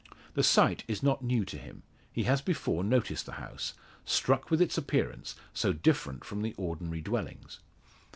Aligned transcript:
The 0.33 0.41
sight 0.41 0.83
is 0.87 1.03
not 1.03 1.21
new 1.23 1.45
to 1.45 1.59
him; 1.59 1.83
he 2.11 2.23
has 2.23 2.41
before 2.41 2.83
noticed 2.83 3.27
the 3.27 3.33
house 3.33 3.75
struck 4.03 4.49
with 4.49 4.59
its 4.59 4.75
appearance, 4.75 5.35
so 5.53 5.73
different 5.73 6.23
from 6.25 6.41
the 6.41 6.55
ordinary 6.57 7.01
dwellings. 7.01 7.59